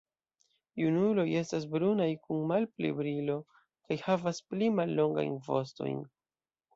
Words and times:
Junuloj 0.83 1.25
estas 1.41 1.67
brunaj 1.75 2.07
kun 2.23 2.41
malpli 2.51 2.91
brilo 2.99 3.35
kaj 3.91 3.99
havas 4.07 4.41
pli 4.55 4.71
mallongajn 4.79 5.37
vostojn. 5.49 6.01